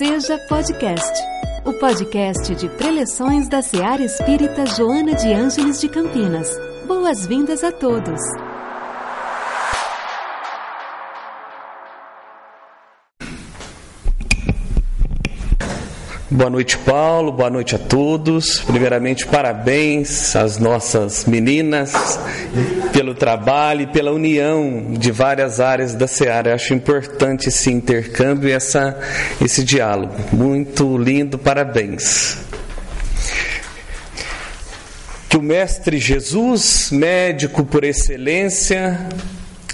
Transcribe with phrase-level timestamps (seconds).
[0.00, 1.22] Seja Podcast,
[1.62, 6.48] o podcast de preleções da Seara Espírita Joana de Ângeles de Campinas.
[6.86, 8.18] Boas-vindas a todos.
[16.32, 17.32] Boa noite, Paulo.
[17.32, 18.60] Boa noite a todos.
[18.60, 21.92] Primeiramente, parabéns às nossas meninas
[22.92, 26.50] pelo trabalho e pela união de várias áreas da Seara.
[26.50, 28.96] Eu acho importante esse intercâmbio e essa,
[29.44, 30.14] esse diálogo.
[30.32, 32.38] Muito lindo, parabéns.
[35.28, 39.00] Que o Mestre Jesus, médico por excelência,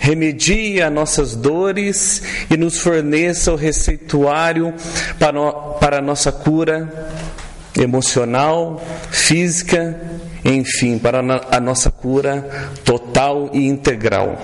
[0.01, 4.75] remedia nossas dores e nos forneça o receituário
[5.19, 6.89] para, no, para a nossa cura
[7.77, 10.01] emocional, física,
[10.45, 12.49] enfim, para a nossa cura
[12.85, 14.41] total e integral.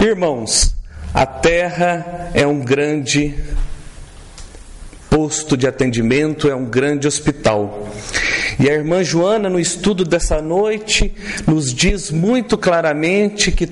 [0.00, 0.74] Irmãos,
[1.12, 3.34] a terra é um grande
[5.10, 7.88] posto de atendimento, é um grande hospital.
[8.58, 11.12] E a irmã Joana, no estudo dessa noite,
[11.46, 13.66] nos diz muito claramente que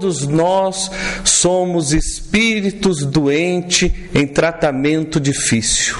[0.00, 0.90] todos nós
[1.26, 5.98] somos espíritos doentes em tratamento difícil.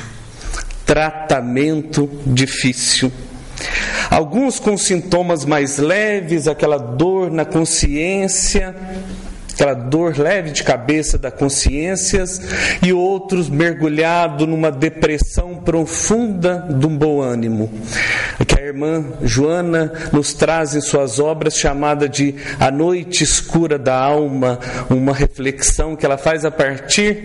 [0.86, 3.12] Tratamento difícil.
[4.08, 8.74] Alguns com sintomas mais leves, aquela dor na consciência,
[9.60, 12.24] aquela dor leve de cabeça da consciência,
[12.82, 17.70] e outros mergulhados numa depressão profunda um bom ânimo.
[18.46, 23.94] Que a irmã Joana nos traz em suas obras chamada de A Noite Escura da
[23.94, 27.24] Alma, uma reflexão que ela faz a partir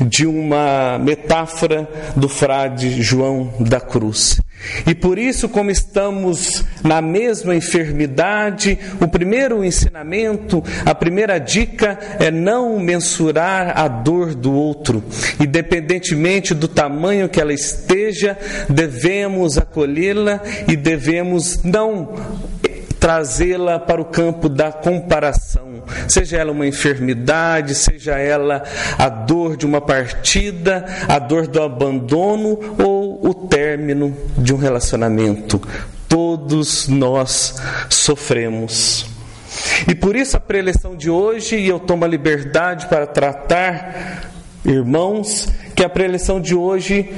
[0.00, 4.40] de uma metáfora do frade João da Cruz.
[4.86, 12.30] E por isso, como estamos na mesma enfermidade, o primeiro ensinamento, a primeira dica é
[12.30, 15.02] não mensurar a dor do outro.
[15.40, 22.10] Independentemente do tamanho que ela esteja, devemos acolhê-la e devemos não
[23.02, 28.62] trazê-la para o campo da comparação, seja ela uma enfermidade, seja ela
[28.96, 35.60] a dor de uma partida, a dor do abandono ou o término de um relacionamento.
[36.08, 37.54] Todos nós
[37.88, 39.06] sofremos.
[39.88, 44.30] E por isso a preleção de hoje, e eu tomo a liberdade para tratar,
[44.64, 47.12] irmãos, que a preleção de hoje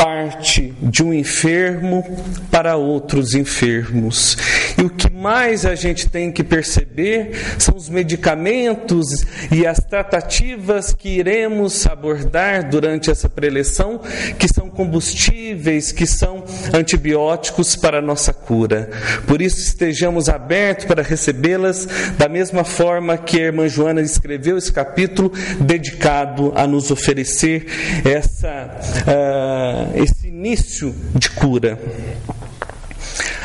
[0.00, 2.02] parte de um enfermo
[2.50, 4.34] para outros enfermos.
[4.78, 9.06] E o que mais a gente tem que perceber são os medicamentos
[9.52, 14.00] e as tratativas que iremos abordar durante essa preleção,
[14.38, 16.39] que são combustíveis, que são
[16.72, 18.90] antibióticos para a nossa cura.
[19.26, 21.86] Por isso, estejamos abertos para recebê-las
[22.18, 27.66] da mesma forma que a irmã Joana escreveu esse capítulo dedicado a nos oferecer
[28.04, 28.70] essa.
[29.06, 31.78] Uh, esse início de cura.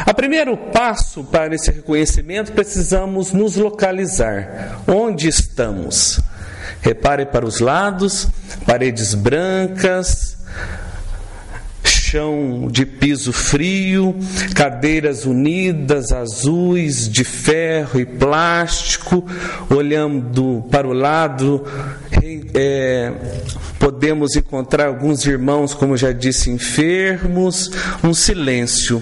[0.05, 4.81] A primeiro passo para esse reconhecimento, precisamos nos localizar.
[4.87, 6.19] Onde estamos?
[6.81, 8.27] Repare para os lados,
[8.65, 10.37] paredes brancas,
[12.05, 14.15] chão de piso frio,
[14.53, 19.25] cadeiras unidas, azuis, de ferro e plástico,
[19.69, 21.65] olhando para o lado,
[22.53, 23.11] é,
[23.79, 27.71] podemos encontrar alguns irmãos, como já disse, enfermos,
[28.03, 29.01] um silêncio.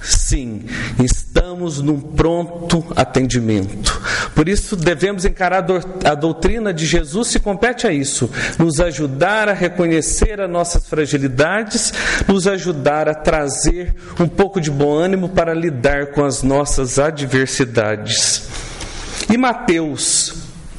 [0.00, 0.62] Sim,
[0.98, 4.00] estamos num pronto atendimento.
[4.34, 5.64] Por isso devemos encarar
[6.04, 11.92] a doutrina de Jesus se compete a isso, nos ajudar a reconhecer as nossas fragilidades,
[12.26, 18.48] nos ajudar a trazer um pouco de bom ânimo para lidar com as nossas adversidades.
[19.28, 20.34] E Mateus,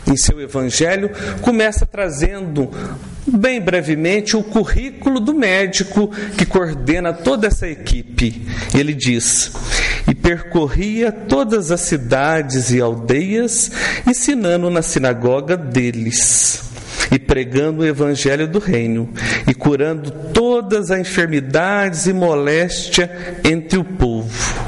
[0.07, 1.11] em seu evangelho,
[1.41, 2.69] começa trazendo
[3.25, 8.45] bem brevemente o currículo do médico que coordena toda essa equipe.
[8.77, 9.51] Ele diz:
[10.07, 13.71] E percorria todas as cidades e aldeias,
[14.07, 16.69] ensinando na sinagoga deles.
[17.11, 19.09] E pregando o evangelho do reino,
[19.47, 24.60] e curando todas as enfermidades e moléstia entre o povo.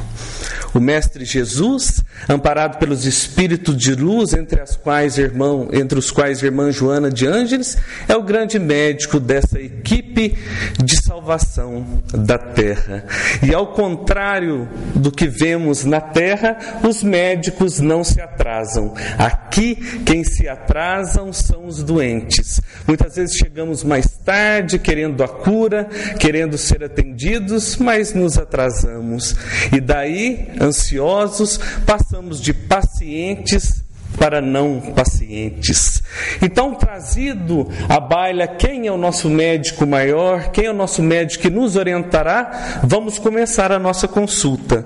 [0.74, 6.42] O Mestre Jesus, amparado pelos espíritos de luz, entre as quais irmão, entre os quais
[6.42, 7.78] irmã Joana de Ângeles,
[8.08, 10.36] é o grande médico dessa equipe
[10.84, 13.06] de salvação da terra.
[13.42, 18.94] E ao contrário do que vemos na terra, os médicos não se atrasam.
[19.18, 22.62] Aqui, quem se atrasam são os doentes.
[22.88, 25.88] Muitas vezes chegamos mais tarde, querendo a cura,
[26.20, 29.36] querendo ser atendidos, mas nos atrasamos.
[29.72, 33.84] E daí ansiosos, passamos de pacientes
[34.18, 36.03] para não pacientes.
[36.42, 41.44] Então, trazido à baila quem é o nosso médico maior, quem é o nosso médico
[41.44, 44.86] que nos orientará, vamos começar a nossa consulta.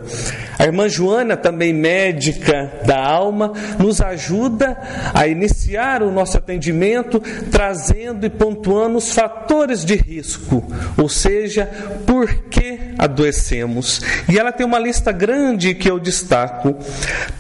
[0.58, 4.78] A irmã Joana, também médica da alma, nos ajuda
[5.14, 7.20] a iniciar o nosso atendimento,
[7.52, 10.64] trazendo e pontuando os fatores de risco,
[10.98, 11.70] ou seja,
[12.06, 14.02] por que adoecemos.
[14.28, 16.76] E ela tem uma lista grande que eu destaco: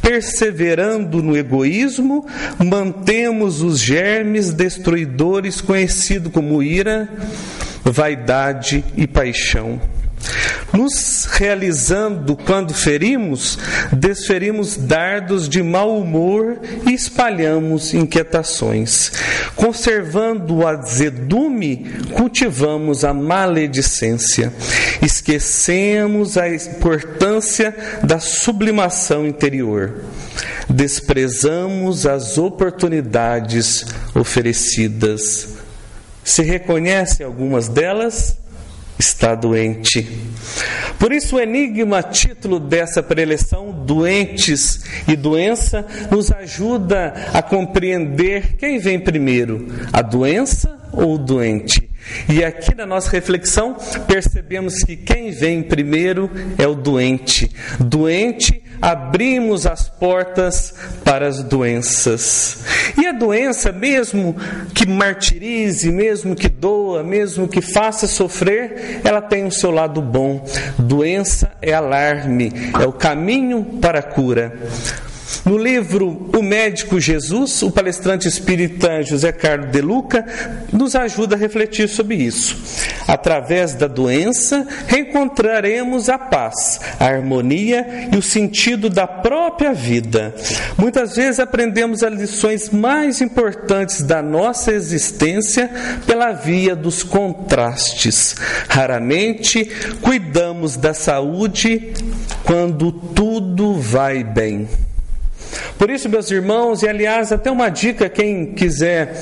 [0.01, 2.25] perseverando no egoísmo,
[2.57, 7.09] mantemos os germes destruidores conhecido como ira,
[7.83, 9.79] vaidade e paixão.
[10.73, 13.57] Nos realizando quando ferimos,
[13.91, 19.11] desferimos dardos de mau humor e espalhamos inquietações.
[19.55, 24.51] Conservando o azedume, cultivamos a maledicência.
[25.01, 30.03] Esquecemos a importância da sublimação interior.
[30.69, 35.55] Desprezamos as oportunidades oferecidas.
[36.23, 38.37] Se reconhece algumas delas?
[38.99, 40.07] está doente.
[40.99, 48.79] Por isso, o enigma, título dessa preleção, Doentes e Doença, nos ajuda a compreender quem
[48.79, 51.87] vem primeiro, a doença ou o doente.
[52.29, 53.75] E aqui na nossa reflexão,
[54.07, 57.51] percebemos que quem vem primeiro é o doente.
[57.79, 62.59] Doente abrimos as portas para as doenças.
[62.97, 64.35] E a doença, mesmo
[64.73, 70.45] que martirize, mesmo que doa, mesmo que faça sofrer, ela tem o seu lado bom.
[70.77, 74.53] Doença é alarme, é o caminho para a cura.
[75.45, 80.25] No livro O Médico Jesus, o palestrante espírita José Carlos de Luca
[80.71, 82.57] nos ajuda a refletir sobre isso.
[83.07, 90.35] Através da doença, reencontraremos a paz, a harmonia e o sentido da própria vida.
[90.77, 95.69] Muitas vezes aprendemos as lições mais importantes da nossa existência
[96.05, 98.35] pela via dos contrastes.
[98.67, 99.65] Raramente
[100.01, 101.93] cuidamos da saúde
[102.43, 104.67] quando tudo vai bem.
[105.77, 109.13] Por isso, meus irmãos, e aliás, até uma dica, quem quiser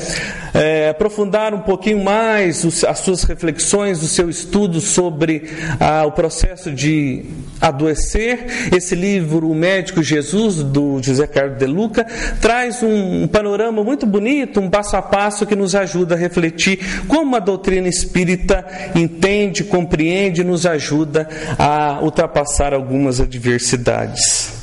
[0.54, 5.50] é, aprofundar um pouquinho mais os, as suas reflexões, o seu estudo sobre
[5.82, 7.26] ah, o processo de
[7.60, 12.06] adoecer, esse livro, O Médico Jesus, do José Carlos de Luca,
[12.40, 16.80] traz um, um panorama muito bonito, um passo a passo que nos ajuda a refletir
[17.06, 18.66] como a doutrina espírita
[18.96, 21.28] entende, compreende, nos ajuda
[21.60, 24.55] a ultrapassar algumas adversidades.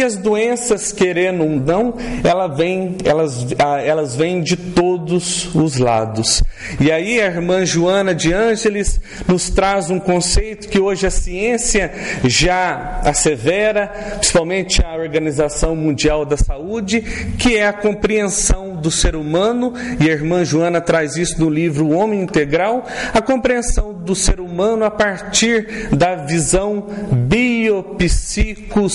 [0.00, 1.94] E as doenças, querendo ou não,
[2.24, 3.46] ela vem, elas,
[3.84, 6.42] elas vêm de todos os lados.
[6.80, 8.98] E aí a irmã Joana de Ângeles
[9.28, 11.92] nos traz um conceito que hoje a ciência
[12.24, 17.02] já assevera, principalmente a Organização Mundial da Saúde,
[17.38, 21.86] que é a compreensão do ser humano, e a irmã Joana traz isso no livro
[21.86, 28.86] O Homem Integral, a compreensão do ser humano a partir da visão biopsico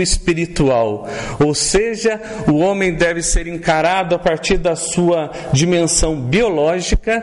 [0.00, 1.08] espiritual,
[1.38, 7.22] ou seja, o homem deve ser encarado a partir da sua dimensão biológica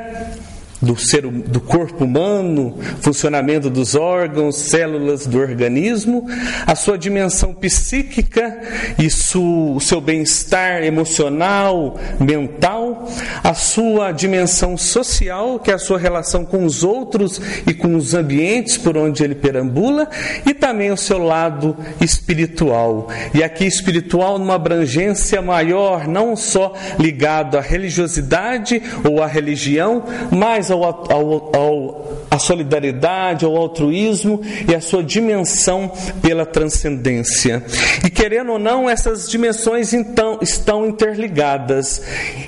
[0.81, 6.27] do, ser, do corpo humano, funcionamento dos órgãos, células do organismo,
[6.65, 8.59] a sua dimensão psíquica
[8.97, 13.07] e su, o seu bem-estar emocional, mental,
[13.43, 18.13] a sua dimensão social, que é a sua relação com os outros e com os
[18.13, 20.07] ambientes por onde ele perambula,
[20.45, 23.07] e também o seu lado espiritual.
[23.33, 30.66] E aqui espiritual numa abrangência maior, não só ligado à religiosidade ou à religião, mas
[30.71, 37.63] ao, ao, ao, à solidariedade, ao altruísmo e à sua dimensão pela transcendência.
[38.05, 42.01] E querendo ou não, essas dimensões então estão interligadas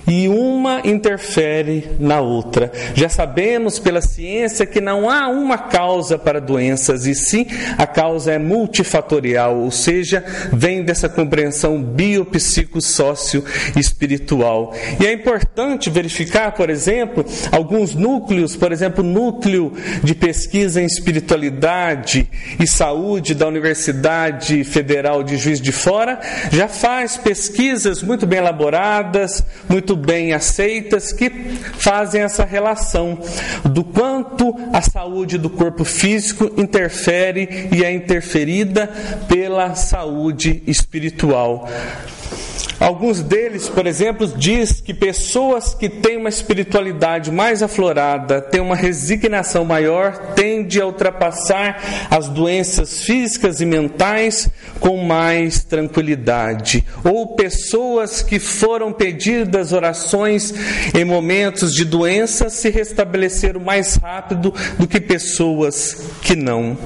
[0.08, 2.72] e uma interfere na outra.
[2.94, 7.46] Já sabemos pela ciência que não há uma causa para doenças, e sim
[7.78, 13.44] a causa é multifatorial, ou seja, vem dessa compreensão biopsicossócio
[13.76, 14.74] espiritual.
[15.00, 19.72] E é importante verificar, por exemplo, alguns números núcleos, por exemplo, o núcleo
[20.04, 22.28] de pesquisa em espiritualidade
[22.60, 26.20] e saúde da Universidade Federal de Juiz de Fora,
[26.52, 31.30] já faz pesquisas muito bem elaboradas, muito bem aceitas, que
[31.78, 33.20] fazem essa relação
[33.64, 38.88] do quanto a saúde do corpo físico interfere e é interferida
[39.28, 41.70] pela saúde espiritual.
[42.80, 48.76] Alguns deles, por exemplo, diz que pessoas que têm uma espiritualidade mais aflorada, têm uma
[48.76, 56.86] resignação maior, tendem a ultrapassar as doenças físicas e mentais com mais tranquilidade.
[57.04, 60.54] Ou pessoas que foram pedidas orações
[60.96, 66.78] em momentos de doença se restabeleceram mais rápido do que pessoas que não.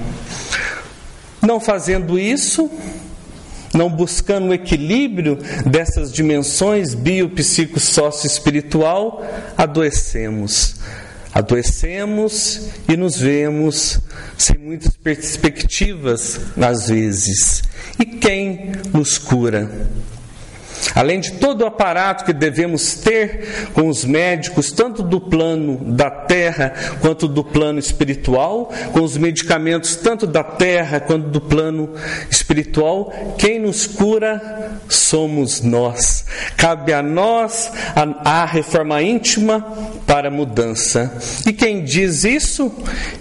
[1.42, 2.72] Não fazendo isso,
[3.74, 9.25] não buscando o equilíbrio dessas dimensões bio, psico, sócio espiritual,
[9.58, 10.75] adoecemos.
[11.34, 14.00] Adoecemos e nos vemos
[14.38, 17.63] sem muitas perspectivas, às vezes.
[18.00, 19.70] E quem nos cura?
[20.96, 26.10] Além de todo o aparato que devemos ter com os médicos, tanto do plano da
[26.10, 31.94] terra quanto do plano espiritual, com os medicamentos tanto da terra quanto do plano
[32.30, 36.25] espiritual, quem nos cura somos nós.
[36.58, 39.62] Cabe a nós a, a reforma íntima
[40.06, 41.18] para a mudança.
[41.46, 42.72] E quem diz isso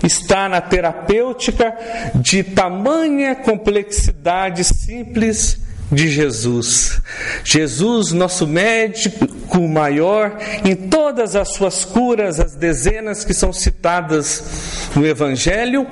[0.02, 1.76] está na terapêutica
[2.14, 5.60] de tamanha complexidade simples
[5.92, 7.00] de Jesus.
[7.44, 15.06] Jesus, nosso médico maior, em todas as suas curas, as dezenas que são citadas no
[15.06, 15.86] Evangelho,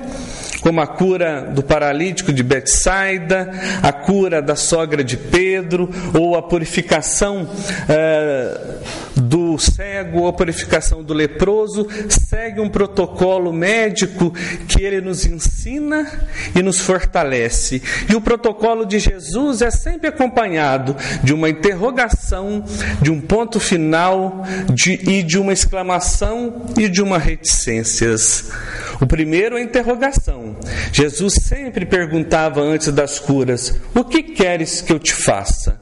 [0.61, 6.41] como a cura do paralítico de Betsaida, a cura da sogra de Pedro, ou a
[6.41, 8.79] purificação uh,
[9.19, 14.31] do cego ou a purificação do leproso, segue um protocolo médico
[14.67, 16.09] que ele nos ensina
[16.55, 17.81] e nos fortalece.
[18.09, 22.63] E o protocolo de Jesus é sempre acompanhado de uma interrogação,
[23.01, 24.43] de um ponto final
[24.73, 28.51] de, e de uma exclamação e de uma reticências.
[28.99, 30.55] O primeiro é a interrogação.
[30.91, 35.80] Jesus sempre perguntava antes das curas: O que queres que eu te faça?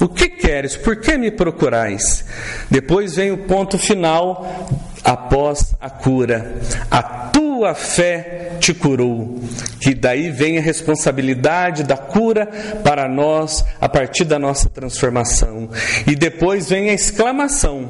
[0.00, 0.76] O que queres?
[0.76, 2.24] Por que me procurais?
[2.70, 4.68] Depois vem o ponto final
[5.02, 6.54] após a cura.
[6.90, 9.40] A tua fé te curou.
[9.80, 12.46] Que daí vem a responsabilidade da cura
[12.82, 15.68] para nós a partir da nossa transformação.
[16.06, 17.88] E depois vem a exclamação: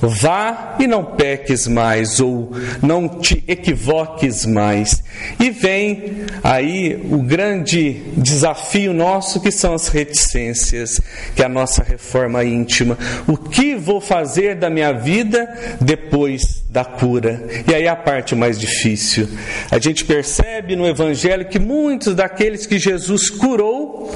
[0.00, 5.02] vá e não peques mais, ou não te equivoques mais.
[5.40, 11.00] E vem aí o grande desafio nosso que são as reticências,
[11.34, 12.96] que é a nossa reforma íntima.
[13.26, 15.48] O que vou fazer da minha vida
[15.80, 17.46] depois da cura?
[17.68, 19.28] E aí a parte mais difícil.
[19.70, 24.10] A gente percebe no Evangelho que muitos daqueles que Jesus curou,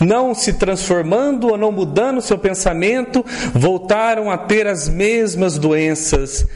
[0.00, 6.46] não se transformando ou não mudando seu pensamento, voltaram a ter as mesmas doenças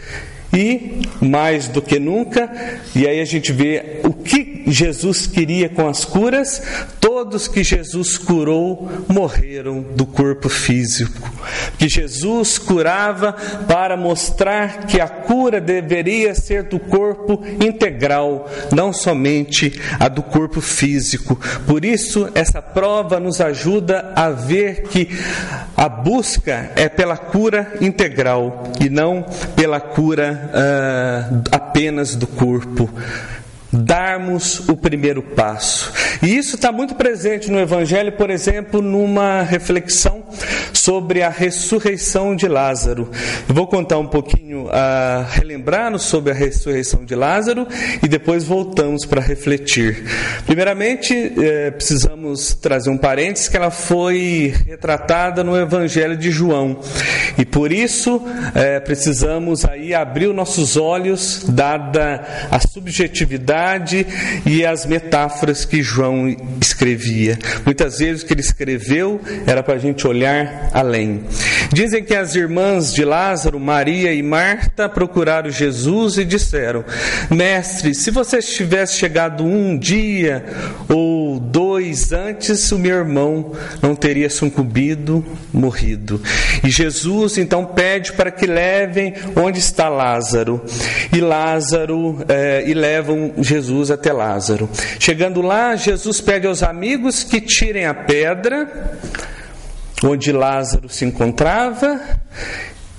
[0.51, 2.51] e, mais do que nunca,
[2.97, 6.63] e aí a gente vê o que Jesus queria com as curas,
[7.01, 11.33] todos que Jesus curou morreram do corpo físico.
[11.79, 19.81] Que Jesus curava para mostrar que a cura deveria ser do corpo integral, não somente
[19.99, 21.39] a do corpo físico.
[21.67, 25.09] Por isso, essa prova nos ajuda a ver que
[25.77, 29.25] a busca é pela cura integral e não
[29.57, 32.89] pela cura uh, apenas do corpo
[33.75, 35.93] darmos o primeiro passo.
[36.23, 40.24] E isso está muito presente no Evangelho, por exemplo, numa reflexão
[40.73, 43.11] sobre a ressurreição de Lázaro.
[43.49, 47.67] Vou contar um pouquinho, uh, relembrar-nos sobre a ressurreição de Lázaro
[48.03, 50.05] e depois voltamos para refletir.
[50.47, 56.81] Primeiramente, eh, precisamos trazer um parênteses que ela foi retratada no Evangelho de João.
[57.39, 58.23] E por isso
[58.55, 64.07] eh, precisamos aí abrir os nossos olhos, dada a subjetividade
[64.47, 67.39] e as metáforas que João escrevia.
[67.65, 70.24] Muitas vezes o que ele escreveu era para a gente olhar
[70.73, 71.25] além.
[71.73, 76.85] Dizem que as irmãs de Lázaro, Maria e Marta, procuraram Jesus e disseram:
[77.31, 80.45] Mestre, se você tivesse chegado um dia
[80.89, 83.53] ou dois antes, o meu irmão
[83.83, 86.23] não teria sucumbido, morrido.
[86.63, 90.65] E Jesus então pede para que levem onde está Lázaro.
[91.13, 94.69] E Lázaro, é, e levam Jesus até Lázaro.
[94.99, 98.69] Chegando lá, Jesus pede aos amigos que tirem a pedra
[100.05, 102.01] onde Lázaro se encontrava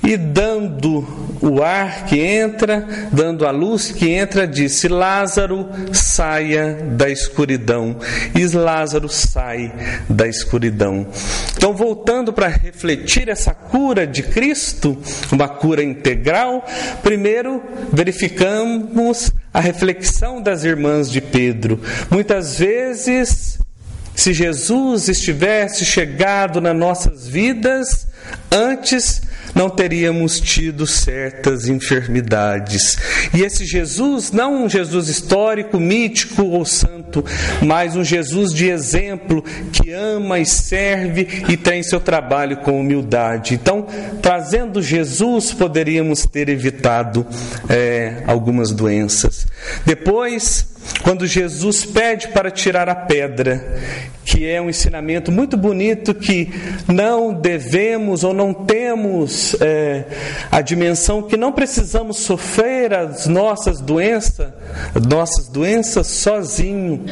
[0.05, 1.03] e dando
[1.41, 7.97] o ar que entra, dando a luz que entra, disse: Lázaro, saia da escuridão.
[8.35, 9.73] E Lázaro sai
[10.07, 11.07] da escuridão.
[11.57, 14.95] Então, voltando para refletir essa cura de Cristo,
[15.31, 16.63] uma cura integral,
[17.01, 21.79] primeiro verificamos a reflexão das irmãs de Pedro.
[22.11, 23.57] Muitas vezes
[24.15, 28.07] se Jesus estivesse chegado nas nossas vidas
[28.51, 29.21] antes
[29.55, 32.97] não teríamos tido certas enfermidades.
[33.33, 37.23] E esse Jesus, não um Jesus histórico, mítico ou santo,
[37.61, 39.41] mas um Jesus de exemplo
[39.71, 43.53] que ama e serve e tem seu trabalho com humildade.
[43.53, 43.87] Então,
[44.21, 47.25] trazendo Jesus, poderíamos ter evitado
[47.69, 49.47] é, algumas doenças.
[49.85, 53.63] Depois, quando Jesus pede para tirar a pedra,
[54.25, 56.51] que é um ensinamento muito bonito que
[56.87, 60.05] não devemos ou não temos é,
[60.51, 64.51] a dimensão que não precisamos sofrer as nossas doenças,
[65.07, 67.05] nossas doenças sozinho.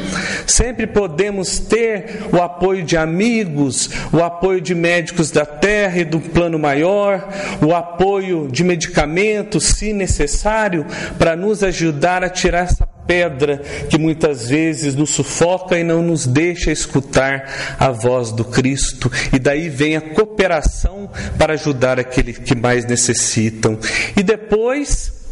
[0.47, 6.19] Sempre podemos ter o apoio de amigos, o apoio de médicos da terra e do
[6.19, 7.29] plano maior,
[7.61, 10.85] o apoio de medicamentos, se necessário,
[11.19, 16.25] para nos ajudar a tirar essa pedra que muitas vezes nos sufoca e não nos
[16.25, 19.11] deixa escutar a voz do Cristo.
[19.31, 23.77] E daí vem a cooperação para ajudar aqueles que mais necessitam.
[24.15, 25.22] E depois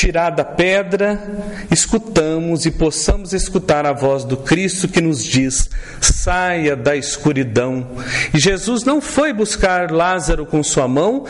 [0.00, 1.20] tirada a pedra,
[1.70, 5.68] escutamos e possamos escutar a voz do Cristo que nos diz:
[6.00, 7.86] saia da escuridão.
[8.32, 11.26] E Jesus não foi buscar Lázaro com sua mão,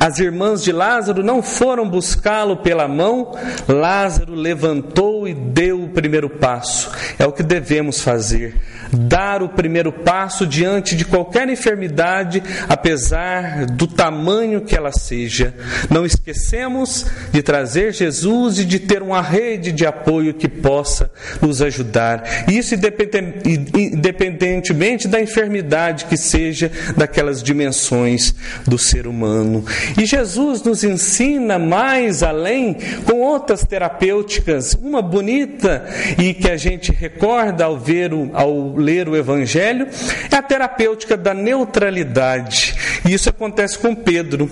[0.00, 3.36] as irmãs de Lázaro não foram buscá-lo pela mão,
[3.68, 6.90] Lázaro levantou e deu primeiro passo.
[7.18, 8.54] É o que devemos fazer
[8.94, 15.54] dar o primeiro passo diante de qualquer enfermidade, apesar do tamanho que ela seja.
[15.90, 21.10] Não esquecemos de trazer Jesus e de ter uma rede de apoio que possa
[21.40, 22.44] nos ajudar.
[22.48, 28.34] Isso independentemente da enfermidade que seja daquelas dimensões
[28.66, 29.64] do ser humano.
[30.00, 35.83] E Jesus nos ensina mais além com outras terapêuticas, uma bonita
[36.18, 39.88] e que a gente recorda ao ver o, ao ler o Evangelho
[40.30, 42.74] é a terapêutica da neutralidade.
[43.06, 44.50] E isso acontece com Pedro.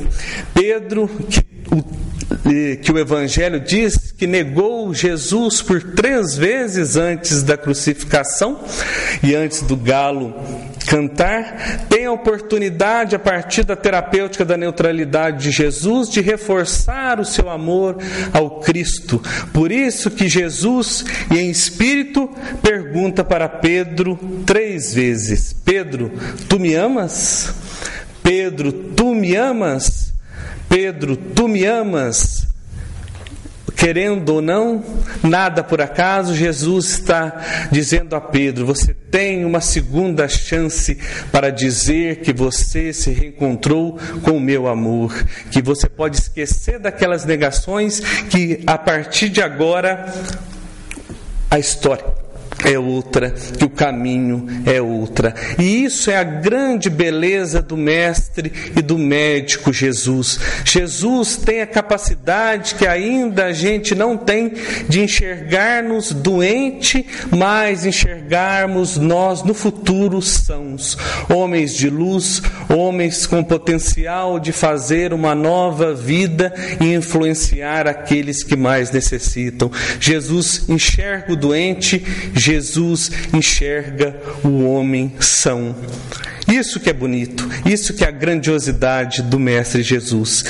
[0.55, 1.83] Pedro, que o
[2.83, 8.61] que o Evangelho diz que negou Jesus por três vezes antes da crucificação
[9.23, 10.35] e antes do galo
[10.87, 17.25] cantar, tem a oportunidade, a partir da terapêutica da neutralidade de Jesus, de reforçar o
[17.25, 17.97] seu amor
[18.33, 19.23] ao Cristo.
[19.53, 22.29] Por isso que Jesus, em espírito,
[22.62, 26.12] pergunta para Pedro três vezes: Pedro,
[26.49, 27.55] tu me amas?
[28.23, 30.12] Pedro, tu me amas?
[30.72, 32.46] Pedro, tu me amas?
[33.76, 34.82] Querendo ou não,
[35.22, 40.96] nada por acaso, Jesus está dizendo a Pedro: você tem uma segunda chance
[41.30, 45.12] para dizer que você se reencontrou com o meu amor,
[45.50, 50.11] que você pode esquecer daquelas negações que a partir de agora
[51.50, 52.21] a história
[52.64, 55.35] é outra, que o caminho é outra.
[55.59, 60.38] E isso é a grande beleza do Mestre e do médico Jesus.
[60.64, 64.53] Jesus tem a capacidade que ainda a gente não tem
[64.88, 70.96] de enxergar-nos doente, mas enxergarmos nós no futuro sãos,
[71.29, 78.57] homens de luz, homens com potencial de fazer uma nova vida e influenciar aqueles que
[78.57, 79.70] mais necessitam.
[79.98, 82.52] Jesus enxerga o doente, Jesus
[83.33, 85.75] enxerga o homem são.
[86.49, 90.45] Isso que é bonito, isso que é a grandiosidade do Mestre Jesus.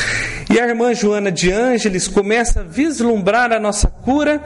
[0.50, 4.42] E a irmã Joana de Ângeles começa a vislumbrar a nossa cura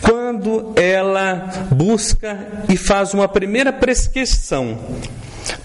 [0.00, 2.38] quando ela busca
[2.68, 4.78] e faz uma primeira prescrição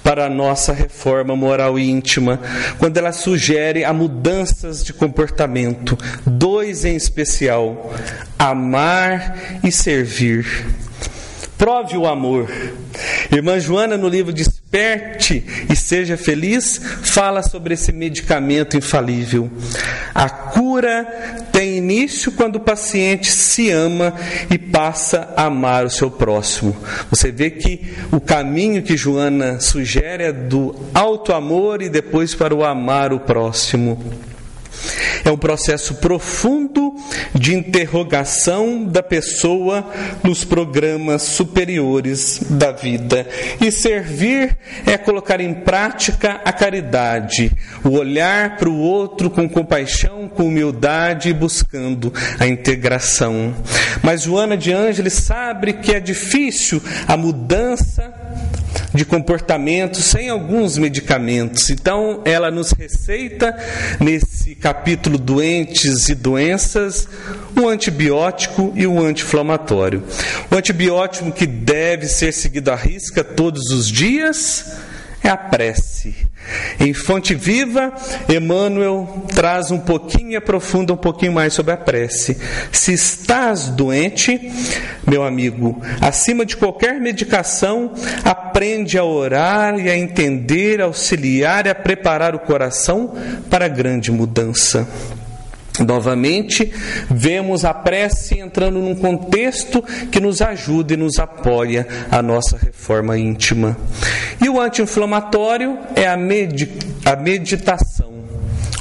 [0.04, 2.40] para a nossa reforma moral íntima,
[2.80, 7.94] quando ela sugere a mudanças de comportamento, dois em especial:
[8.40, 10.66] amar e servir.
[11.58, 12.50] Prove o amor.
[13.32, 19.50] Irmã Joana, no livro Desperte e Seja Feliz, fala sobre esse medicamento infalível.
[20.14, 21.06] A cura
[21.52, 24.14] tem início quando o paciente se ama
[24.52, 26.78] e passa a amar o seu próximo.
[27.10, 32.54] Você vê que o caminho que Joana sugere é do alto amor e depois para
[32.54, 34.27] o amar o próximo.
[35.24, 36.94] É um processo profundo
[37.34, 39.86] de interrogação da pessoa
[40.24, 43.28] nos programas superiores da vida.
[43.62, 47.52] E servir é colocar em prática a caridade,
[47.84, 53.54] o olhar para o outro com compaixão, com humildade e buscando a integração.
[54.02, 58.17] Mas Joana de Ângeles sabe que é difícil a mudança
[58.98, 61.70] de comportamento sem alguns medicamentos.
[61.70, 63.56] Então, ela nos receita,
[64.00, 67.08] nesse capítulo Doentes e Doenças,
[67.56, 70.04] um antibiótico e um anti-inflamatório.
[70.52, 74.66] O antibiótico que deve ser seguido à risca todos os dias
[75.24, 76.16] é a prece.
[76.80, 77.94] Em Fonte Viva,
[78.30, 82.38] Emmanuel traz um pouquinho e aprofunda um pouquinho mais sobre a prece.
[82.72, 84.52] Se estás doente,
[85.06, 91.70] meu amigo, acima de qualquer medicação, aprende a orar e a entender, a auxiliar e
[91.70, 93.14] a preparar o coração
[93.50, 94.88] para a grande mudança.
[95.80, 96.72] Novamente,
[97.10, 103.18] vemos a prece entrando num contexto que nos ajuda e nos apoia a nossa reforma
[103.18, 103.78] íntima.
[104.44, 106.70] E o anti-inflamatório é a, med
[107.06, 108.14] a meditação,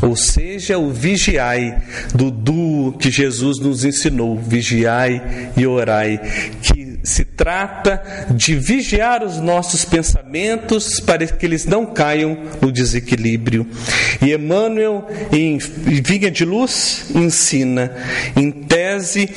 [0.02, 1.78] ou seja, o vigiai
[2.14, 6.20] do duo que Jesus nos ensinou, vigiai e orai,
[6.62, 13.64] que se trata de vigiar os nossos pensamentos para que eles não caiam no desequilíbrio.
[14.20, 17.92] E Emmanuel, em Vinha de Luz, ensina,
[18.34, 19.30] em tese,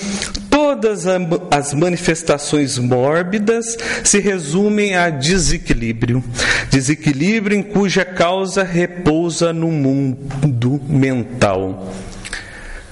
[0.49, 1.05] todas
[1.51, 6.23] as manifestações mórbidas se resumem a desequilíbrio.
[6.71, 11.93] Desequilíbrio em cuja causa repousa no mundo mental.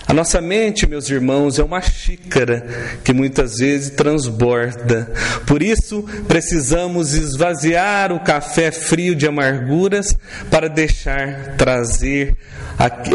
[0.07, 2.65] A nossa mente, meus irmãos, é uma xícara
[3.03, 5.11] que muitas vezes transborda.
[5.45, 10.15] Por isso, precisamos esvaziar o café frio de amarguras
[10.49, 12.37] para deixar trazer,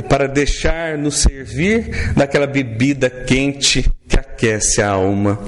[0.07, 5.41] para deixar nos servir daquela bebida quente que aquece a alma.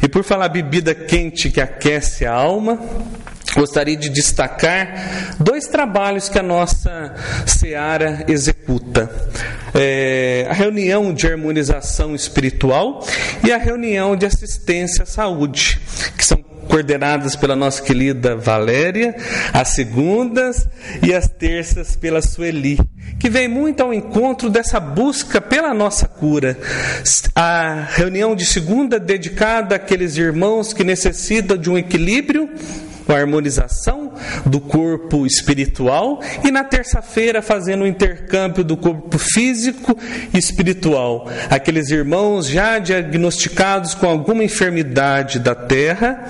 [0.00, 2.78] E por falar bebida quente que aquece a alma,
[3.56, 7.12] gostaria de destacar dois trabalhos que a nossa
[7.44, 9.10] Seara executa.
[9.78, 13.06] É, a reunião de harmonização espiritual
[13.46, 15.78] e a reunião de assistência à saúde,
[16.16, 19.14] que são coordenadas pela nossa querida Valéria,
[19.52, 20.68] as segundas
[21.02, 22.78] e as terças pela Sueli,
[23.18, 26.58] que vem muito ao encontro dessa busca pela nossa cura.
[27.34, 32.50] A reunião de segunda dedicada àqueles irmãos que necessitam de um equilíbrio
[33.06, 34.12] com a harmonização
[34.44, 39.96] do corpo espiritual e na terça-feira fazendo o intercâmbio do corpo físico
[40.34, 41.28] e espiritual.
[41.48, 46.24] Aqueles irmãos já diagnosticados com alguma enfermidade da terra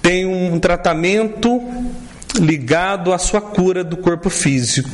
[0.00, 1.60] têm um tratamento
[2.36, 4.90] ligado à sua cura do corpo físico.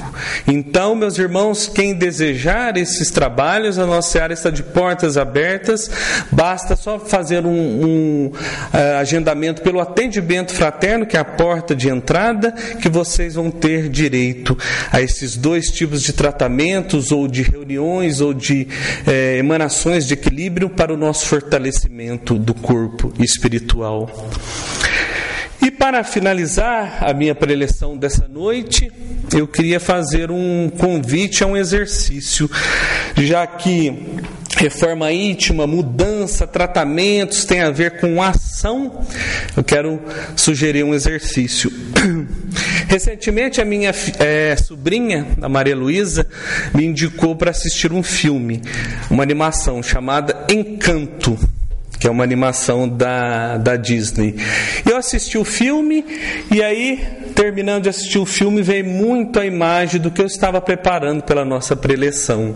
[0.46, 5.90] Então, meus irmãos, quem desejar esses trabalhos, a nossa área está de portas abertas,
[6.30, 11.88] basta só fazer um, um uh, agendamento pelo atendimento fraterno, que é a porta de
[11.88, 14.56] entrada, que vocês vão ter direito
[14.92, 18.68] a esses dois tipos de tratamentos, ou de reuniões, ou de
[19.06, 24.10] eh, emanações de equilíbrio para o nosso fortalecimento do corpo espiritual.
[25.64, 28.92] E para finalizar a minha preleção dessa noite,
[29.34, 32.50] eu queria fazer um convite a um exercício,
[33.16, 34.20] já que
[34.58, 39.06] reforma íntima, mudança, tratamentos tem a ver com ação,
[39.56, 40.02] eu quero
[40.36, 41.72] sugerir um exercício.
[42.86, 46.26] Recentemente, a minha é, sobrinha, a Maria Luísa,
[46.74, 48.60] me indicou para assistir um filme,
[49.10, 51.38] uma animação chamada Encanto
[52.04, 54.34] que é uma animação da, da Disney.
[54.84, 56.04] Eu assisti o filme
[56.52, 57.02] e aí,
[57.34, 61.46] terminando de assistir o filme, veio muito a imagem do que eu estava preparando pela
[61.46, 62.54] nossa preleção.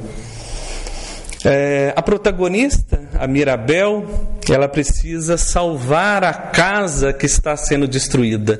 [1.44, 4.04] É, a protagonista, a Mirabel,
[4.50, 8.58] ela precisa salvar a casa que está sendo destruída.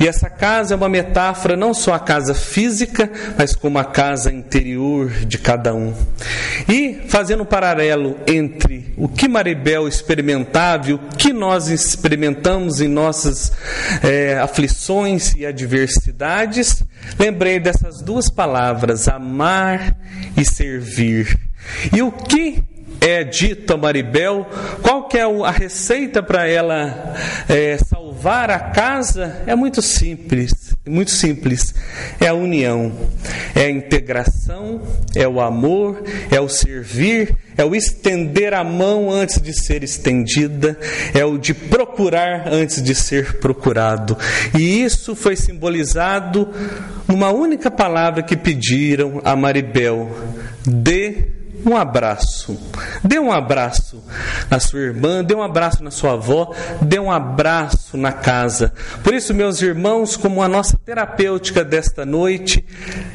[0.00, 4.32] E essa casa é uma metáfora não só a casa física, mas como a casa
[4.32, 5.94] interior de cada um.
[6.68, 12.88] E fazendo um paralelo entre o que Maribel experimentava e o que nós experimentamos em
[12.88, 13.52] nossas
[14.02, 16.82] é, aflições e adversidades,
[17.18, 19.96] lembrei dessas duas palavras, amar
[20.36, 21.37] e servir.
[21.92, 22.62] E o que
[23.00, 24.46] é dito a Maribel?
[24.82, 27.14] Qual que é a receita para ela
[27.48, 29.42] é, salvar a casa?
[29.46, 31.74] É muito simples, muito simples.
[32.20, 32.92] É a união,
[33.54, 34.82] é a integração,
[35.14, 40.78] é o amor, é o servir, é o estender a mão antes de ser estendida,
[41.14, 44.16] é o de procurar antes de ser procurado.
[44.56, 46.48] E isso foi simbolizado
[47.06, 50.10] numa única palavra que pediram a Maribel:
[50.66, 52.58] dê um abraço.
[53.04, 54.02] Dê um abraço
[54.50, 58.72] na sua irmã, dê um abraço na sua avó, dê um abraço na casa.
[59.02, 62.64] Por isso, meus irmãos, como a nossa terapêutica desta noite,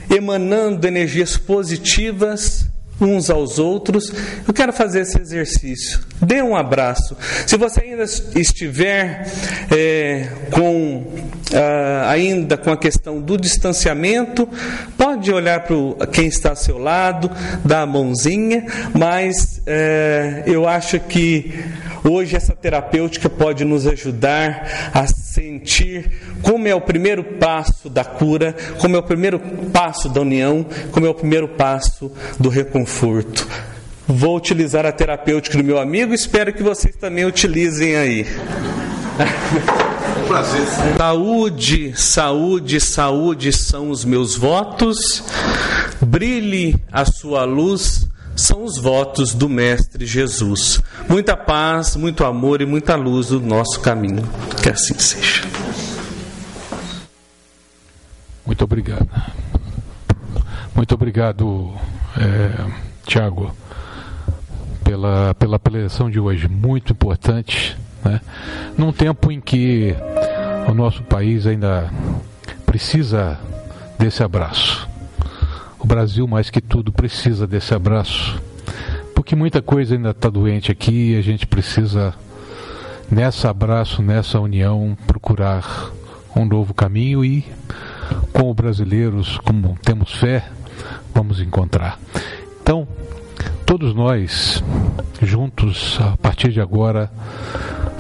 [0.10, 2.69] emanando energias positivas
[3.01, 4.13] uns aos outros,
[4.47, 5.99] eu quero fazer esse exercício.
[6.21, 7.17] Dê um abraço.
[7.45, 8.03] Se você ainda
[8.36, 9.27] estiver
[9.71, 11.06] é, com
[11.53, 14.47] ah, ainda com a questão do distanciamento,
[15.13, 17.30] pode olhar para quem está ao seu lado,
[17.63, 18.65] dar a mãozinha,
[18.97, 21.54] mas eh, eu acho que
[22.04, 26.10] hoje essa terapêutica pode nos ajudar a sentir
[26.41, 29.39] como é o primeiro passo da cura, como é o primeiro
[29.71, 33.47] passo da união, como é o primeiro passo do reconforto.
[34.08, 38.26] Vou utilizar a terapêutica do meu amigo, espero que vocês também utilizem aí.
[40.23, 40.67] Um prazer.
[40.97, 45.23] Saúde, saúde, saúde são os meus votos.
[46.01, 50.81] Brilhe a sua luz são os votos do Mestre Jesus.
[51.09, 54.23] Muita paz, muito amor e muita luz no nosso caminho.
[54.62, 55.43] Que assim seja.
[58.45, 59.09] Muito obrigado.
[60.75, 61.73] Muito obrigado,
[62.17, 62.65] é,
[63.05, 63.55] Tiago,
[64.83, 66.47] pela, pela preleção de hoje.
[66.47, 67.77] Muito importante.
[68.03, 68.21] Né?
[68.77, 69.95] Num tempo em que
[70.67, 71.89] o nosso país ainda
[72.65, 73.39] precisa
[73.97, 74.87] desse abraço.
[75.79, 78.41] O Brasil, mais que tudo, precisa desse abraço.
[79.13, 82.13] Porque muita coisa ainda está doente aqui e a gente precisa,
[83.11, 85.91] nesse abraço, nessa união, procurar
[86.35, 87.45] um novo caminho e,
[88.31, 90.49] como brasileiros, como temos fé,
[91.13, 91.99] vamos encontrar.
[92.61, 92.87] Então,
[93.65, 94.63] todos nós,
[95.21, 97.11] juntos, a partir de agora,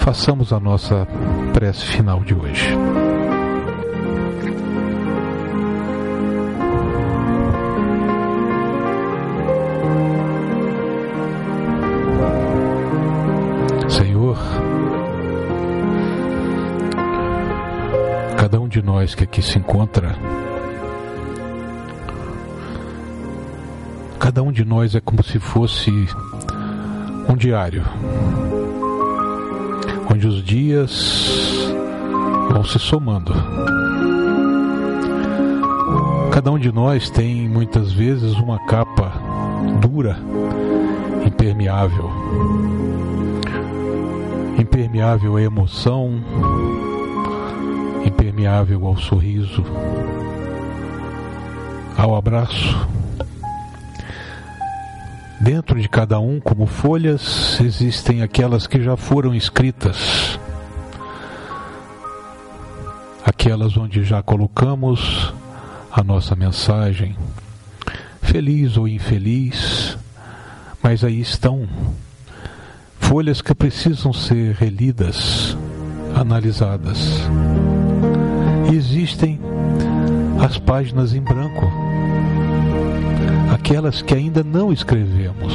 [0.03, 1.07] façamos a nossa
[1.53, 2.67] prece final de hoje.
[13.87, 14.37] Senhor,
[18.37, 20.17] cada um de nós que aqui se encontra,
[24.19, 25.91] cada um de nós é como se fosse
[27.29, 27.85] um diário
[30.13, 31.73] onde os dias
[32.51, 33.33] vão se somando.
[36.31, 39.11] Cada um de nós tem muitas vezes uma capa
[39.81, 40.19] dura,
[41.25, 42.11] impermeável.
[44.59, 46.23] Impermeável à emoção,
[48.05, 49.63] impermeável ao sorriso,
[51.97, 52.87] ao abraço.
[55.43, 60.39] Dentro de cada um, como folhas, existem aquelas que já foram escritas,
[63.25, 65.33] aquelas onde já colocamos
[65.91, 67.17] a nossa mensagem,
[68.21, 69.97] feliz ou infeliz,
[70.81, 71.67] mas aí estão
[72.97, 75.57] folhas que precisam ser relidas,
[76.15, 77.19] analisadas.
[78.71, 79.41] E existem
[80.41, 81.82] as páginas em branco
[83.63, 85.53] aquelas que ainda não escrevemos.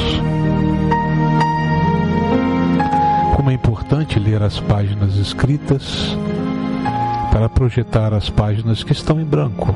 [3.37, 6.17] Como é importante ler as páginas escritas
[7.31, 9.75] para projetar as páginas que estão em branco.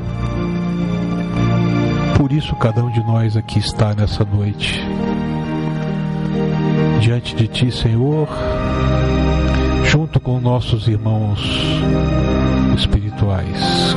[2.17, 4.83] Por isso, cada um de nós aqui está nessa noite.
[7.01, 8.29] Diante de Ti, Senhor,
[9.85, 11.39] junto com nossos irmãos
[12.79, 13.95] espirituais,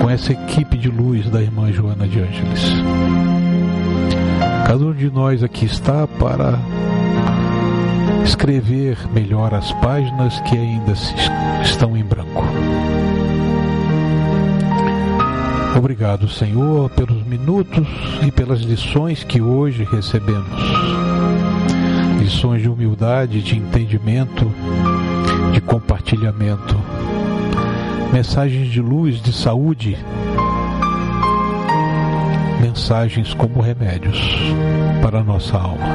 [0.00, 2.72] com essa equipe de luz da irmã Joana de Ângeles.
[4.66, 6.58] Cada um de nós aqui está para
[8.24, 10.92] escrever melhor as páginas que ainda
[11.62, 12.44] estão em branco.
[15.76, 17.86] Obrigado, Senhor, pelos minutos
[18.26, 20.60] e pelas lições que hoje recebemos.
[22.18, 24.50] Lições de humildade, de entendimento,
[25.52, 26.76] de compartilhamento.
[28.12, 29.96] Mensagens de luz, de saúde
[32.60, 34.18] mensagens como remédios
[35.02, 35.86] para a nossa alma.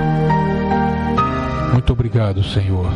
[1.72, 2.88] Muito obrigado, Senhor,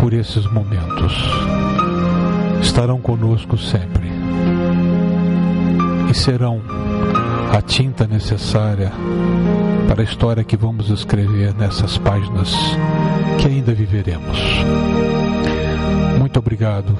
[0.00, 1.14] por esses momentos.
[2.62, 4.10] Estarão conosco sempre
[6.10, 6.62] e serão
[7.56, 8.92] a tinta necessária
[9.88, 12.54] para a história que vamos escrever nessas páginas
[13.40, 14.38] que ainda viveremos.
[16.36, 16.98] Muito obrigado.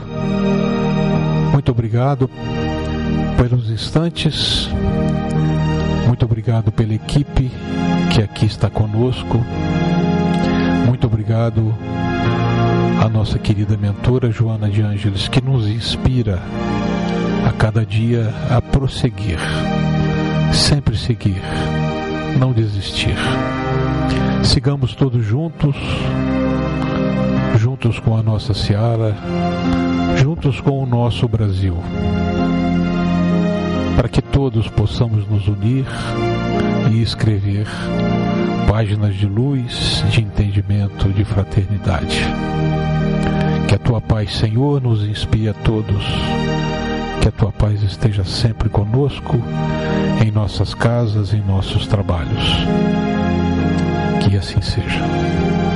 [1.52, 2.30] Muito obrigado
[3.36, 4.66] pelos instantes.
[6.06, 7.50] Muito obrigado pela equipe
[8.10, 9.44] que aqui está conosco.
[10.86, 11.74] Muito obrigado
[13.04, 16.40] à nossa querida mentora Joana de Ângeles, que nos inspira
[17.46, 19.38] a cada dia a prosseguir,
[20.50, 21.42] sempre seguir,
[22.38, 23.16] não desistir.
[24.42, 25.76] Sigamos todos juntos,
[27.76, 29.14] juntos com a nossa Seara,
[30.16, 31.76] juntos com o nosso Brasil
[33.94, 35.84] para que todos possamos nos unir
[36.90, 37.66] e escrever
[38.66, 42.22] páginas de luz, de entendimento, de fraternidade.
[43.68, 46.04] Que a tua paz, Senhor, nos inspire a todos.
[47.20, 49.36] Que a tua paz esteja sempre conosco,
[50.24, 52.42] em nossas casas, em nossos trabalhos.
[54.22, 55.75] Que assim seja.